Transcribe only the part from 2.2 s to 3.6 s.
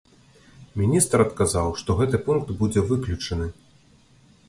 пункт будзе выключаны.